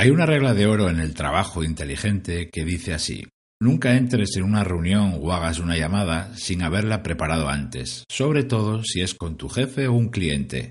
[0.00, 3.26] Hay una regla de oro en el trabajo inteligente que dice así.
[3.60, 8.84] Nunca entres en una reunión o hagas una llamada sin haberla preparado antes, sobre todo
[8.84, 10.70] si es con tu jefe o un cliente.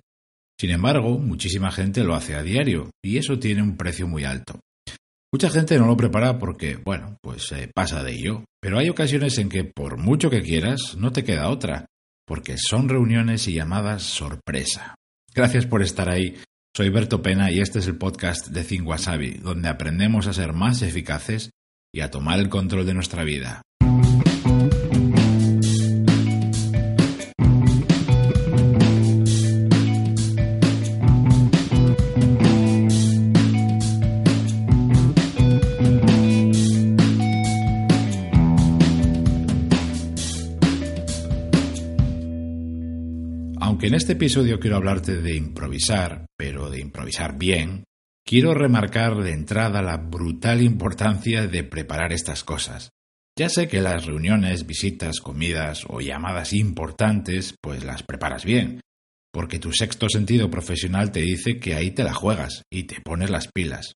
[0.58, 4.62] Sin embargo, muchísima gente lo hace a diario y eso tiene un precio muy alto.
[5.34, 9.38] Mucha gente no lo prepara porque, bueno, pues se pasa de ello, pero hay ocasiones
[9.40, 11.86] en que por mucho que quieras no te queda otra,
[12.26, 14.96] porque son reuniones y llamadas sorpresa.
[15.36, 16.38] Gracias por estar ahí
[16.78, 20.54] soy Berto Pena y este es el podcast de Think Wasabi, donde aprendemos a ser
[20.54, 21.50] más eficaces
[21.92, 23.64] y a tomar el control de nuestra vida.
[43.68, 47.84] Aunque en este episodio quiero hablarte de improvisar, pero de improvisar bien,
[48.26, 52.92] quiero remarcar de entrada la brutal importancia de preparar estas cosas.
[53.38, 58.80] Ya sé que las reuniones, visitas, comidas o llamadas importantes, pues las preparas bien,
[59.34, 63.30] porque tu sexto sentido profesional te dice que ahí te la juegas y te pones
[63.30, 63.96] las pilas.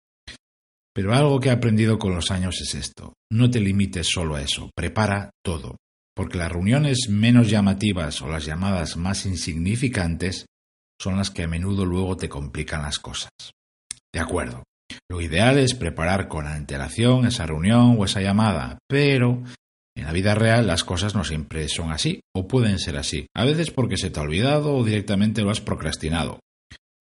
[0.96, 4.42] Pero algo que he aprendido con los años es esto, no te limites solo a
[4.42, 5.76] eso, prepara todo
[6.18, 10.48] porque las reuniones menos llamativas o las llamadas más insignificantes
[11.00, 13.30] son las que a menudo luego te complican las cosas.
[14.12, 14.64] De acuerdo,
[15.10, 19.44] lo ideal es preparar con antelación esa reunión o esa llamada, pero
[19.96, 23.46] en la vida real las cosas no siempre son así, o pueden ser así, a
[23.46, 26.40] veces porque se te ha olvidado o directamente lo has procrastinado,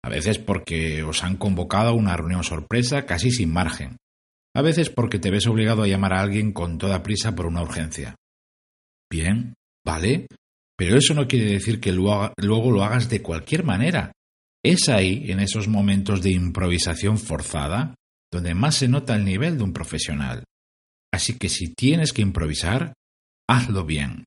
[0.04, 3.98] a veces porque os han convocado a una reunión sorpresa casi sin margen,
[4.56, 7.64] a veces porque te ves obligado a llamar a alguien con toda prisa por una
[7.64, 8.16] urgencia,
[9.12, 9.54] Bien,
[9.86, 10.28] vale,
[10.78, 14.14] pero eso no quiere decir que luego lo hagas de cualquier manera.
[14.64, 17.94] Es ahí, en esos momentos de improvisación forzada,
[18.32, 20.46] donde más se nota el nivel de un profesional.
[21.14, 22.94] Así que si tienes que improvisar,
[23.50, 24.24] hazlo bien.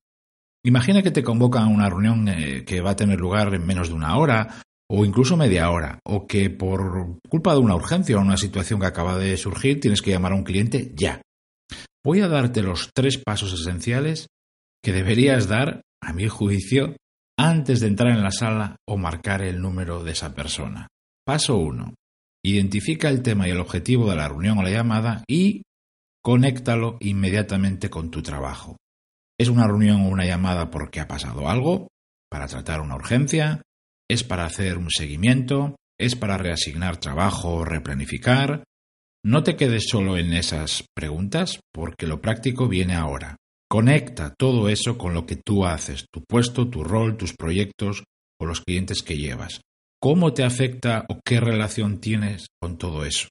[0.63, 3.89] Imagina que te convocan a una reunión eh, que va a tener lugar en menos
[3.89, 8.21] de una hora o incluso media hora, o que por culpa de una urgencia o
[8.21, 11.21] una situación que acaba de surgir tienes que llamar a un cliente ya.
[12.03, 14.27] Voy a darte los tres pasos esenciales
[14.85, 16.95] que deberías dar, a mi juicio,
[17.39, 20.89] antes de entrar en la sala o marcar el número de esa persona.
[21.25, 21.95] Paso 1.
[22.43, 25.63] Identifica el tema y el objetivo de la reunión o la llamada y
[26.23, 28.77] conéctalo inmediatamente con tu trabajo.
[29.39, 31.87] ¿Es una reunión o una llamada porque ha pasado algo?
[32.29, 33.63] ¿Para tratar una urgencia?
[34.07, 35.77] ¿Es para hacer un seguimiento?
[35.99, 38.63] ¿Es para reasignar trabajo o replanificar?
[39.25, 43.37] No te quedes solo en esas preguntas porque lo práctico viene ahora.
[43.69, 48.03] Conecta todo eso con lo que tú haces, tu puesto, tu rol, tus proyectos
[48.39, 49.61] o los clientes que llevas.
[49.99, 53.27] ¿Cómo te afecta o qué relación tienes con todo eso?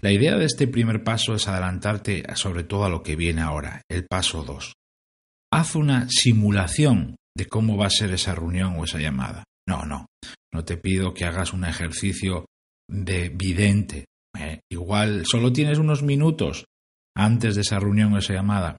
[0.00, 3.82] La idea de este primer paso es adelantarte sobre todo a lo que viene ahora,
[3.88, 4.72] el paso 2.
[5.52, 9.44] Haz una simulación de cómo va a ser esa reunión o esa llamada.
[9.68, 10.06] No, no,
[10.52, 12.46] no te pido que hagas un ejercicio
[12.90, 14.06] de vidente.
[14.36, 16.64] Eh, igual solo tienes unos minutos
[17.16, 18.76] antes de esa reunión o esa llamada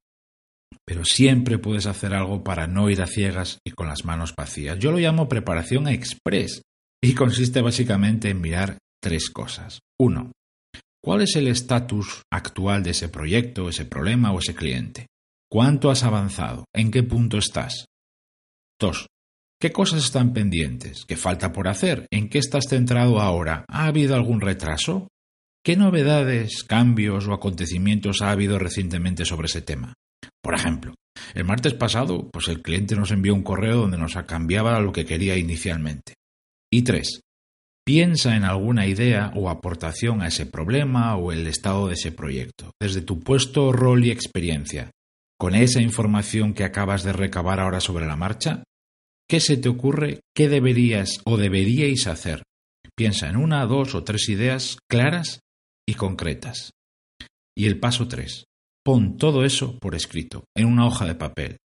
[0.85, 4.77] pero siempre puedes hacer algo para no ir a ciegas y con las manos vacías.
[4.79, 6.61] Yo lo llamo preparación express
[7.03, 9.79] y consiste básicamente en mirar tres cosas.
[9.99, 10.31] Uno,
[11.03, 15.07] ¿cuál es el estatus actual de ese proyecto, ese problema o ese cliente?
[15.51, 16.65] ¿Cuánto has avanzado?
[16.73, 17.85] ¿En qué punto estás?
[18.79, 19.07] Dos,
[19.59, 21.05] ¿qué cosas están pendientes?
[21.07, 22.07] ¿Qué falta por hacer?
[22.11, 23.65] ¿En qué estás centrado ahora?
[23.69, 25.07] ¿Ha habido algún retraso?
[25.63, 29.93] ¿Qué novedades, cambios o acontecimientos ha habido recientemente sobre ese tema?
[30.45, 30.93] Por ejemplo,
[31.33, 35.03] el martes pasado, pues el cliente nos envió un correo donde nos cambiaba lo que
[35.03, 36.13] quería inicialmente.
[36.71, 37.21] Y tres,
[37.83, 42.73] piensa en alguna idea o aportación a ese problema o el estado de ese proyecto,
[42.79, 44.91] desde tu puesto, rol y experiencia.
[45.39, 48.63] Con esa información que acabas de recabar ahora sobre la marcha,
[49.27, 50.19] ¿qué se te ocurre?
[50.35, 52.43] ¿Qué deberías o deberíais hacer?
[52.95, 55.39] Piensa en una, dos o tres ideas claras
[55.87, 56.69] y concretas.
[57.57, 58.45] Y el paso tres,
[58.85, 61.57] Pon todo eso por escrito, en una hoja de papel.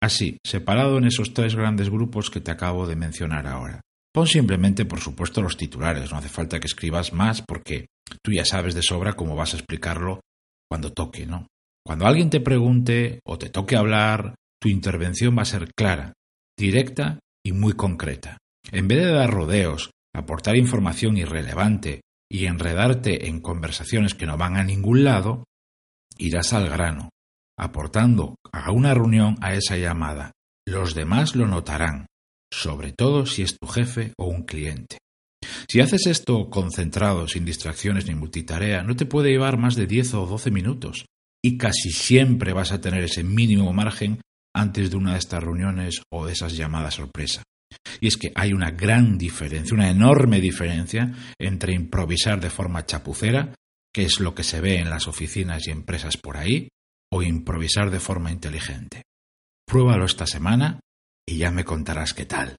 [0.00, 3.80] Así, separado en esos tres grandes grupos que te acabo de mencionar ahora.
[4.14, 7.86] Pon simplemente, por supuesto, los titulares, no hace falta que escribas más porque
[8.22, 10.20] tú ya sabes de sobra cómo vas a explicarlo
[10.70, 11.48] cuando toque, ¿no?
[11.84, 16.12] Cuando alguien te pregunte o te toque hablar, tu intervención va a ser clara,
[16.56, 18.38] directa y muy concreta.
[18.70, 24.56] En vez de dar rodeos, aportar información irrelevante y enredarte en conversaciones que no van
[24.56, 25.44] a ningún lado,
[26.20, 27.10] irás al grano,
[27.58, 30.32] aportando a una reunión a esa llamada.
[30.66, 32.06] Los demás lo notarán,
[32.52, 34.98] sobre todo si es tu jefe o un cliente.
[35.68, 40.14] Si haces esto concentrado, sin distracciones ni multitarea, no te puede llevar más de 10
[40.14, 41.06] o 12 minutos
[41.42, 44.20] y casi siempre vas a tener ese mínimo margen
[44.54, 47.42] antes de una de estas reuniones o de esas llamadas sorpresa.
[48.00, 53.54] Y es que hay una gran diferencia, una enorme diferencia entre improvisar de forma chapucera,
[53.92, 56.68] que es lo que se ve en las oficinas y empresas por ahí,
[57.12, 59.02] o improvisar de forma inteligente.
[59.66, 60.80] Pruébalo esta semana
[61.26, 62.56] y ya me contarás qué tal.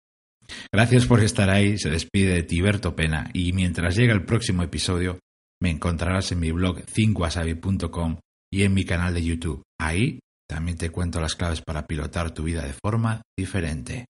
[0.71, 5.19] Gracias por estar ahí, se despide de Tiberto Pena y mientras llega el próximo episodio
[5.61, 8.19] me encontrarás en mi blog 5wasabi.com
[8.51, 9.63] y en mi canal de YouTube.
[9.79, 10.19] Ahí
[10.49, 14.07] también te cuento las claves para pilotar tu vida de forma diferente.